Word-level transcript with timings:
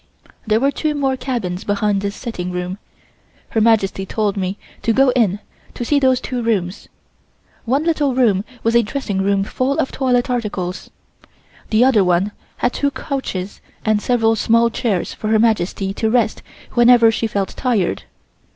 There 0.47 0.59
were 0.59 0.71
two 0.71 0.95
more 0.95 1.15
cabins 1.15 1.63
behind 1.63 2.01
this 2.01 2.15
sitting 2.15 2.51
room. 2.51 2.79
Her 3.49 3.61
Majesty 3.61 4.03
told 4.03 4.35
me 4.35 4.57
to 4.81 4.93
go 4.93 5.09
in 5.11 5.37
to 5.75 5.85
see 5.85 5.99
those 5.99 6.19
two 6.19 6.41
rooms. 6.41 6.87
One 7.65 7.83
little 7.83 8.15
room 8.15 8.43
was 8.63 8.75
a 8.75 8.81
dressing 8.81 9.21
room 9.21 9.43
full 9.43 9.77
of 9.77 9.91
toilet 9.91 10.27
articles. 10.27 10.89
The 11.69 11.85
other 11.85 12.03
one 12.03 12.31
had 12.57 12.73
two 12.73 12.89
couches 12.89 13.61
and 13.85 14.01
several 14.01 14.35
small 14.35 14.71
chairs 14.71 15.13
for 15.13 15.27
Her 15.27 15.37
Majesty 15.37 15.93
to 15.93 16.09
rest 16.09 16.41
whenever 16.71 17.11
she 17.11 17.27
felt 17.27 17.49
tired. 17.49 18.05